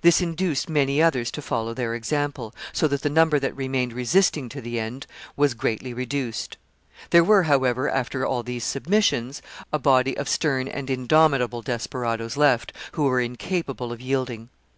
This 0.00 0.22
induced 0.22 0.70
many 0.70 1.02
others 1.02 1.30
to 1.32 1.42
follow 1.42 1.74
their 1.74 1.94
example, 1.94 2.54
so 2.72 2.88
that 2.88 3.02
the 3.02 3.10
number 3.10 3.38
that 3.38 3.54
remained 3.54 3.92
resisting 3.92 4.48
to 4.48 4.62
the 4.62 4.80
end 4.80 5.06
was 5.36 5.52
greatly 5.52 5.92
reduced. 5.92 6.56
There 7.10 7.22
were, 7.22 7.42
however, 7.42 7.86
after 7.86 8.24
all 8.24 8.42
these 8.42 8.64
submissions, 8.64 9.42
a 9.74 9.78
body 9.78 10.16
of 10.16 10.30
stern 10.30 10.66
and 10.66 10.88
indomitable 10.88 11.60
desperadoes 11.60 12.38
left, 12.38 12.72
who 12.92 13.02
were 13.02 13.20
incapable 13.20 13.92
of 13.92 14.00
yielding. 14.00 14.48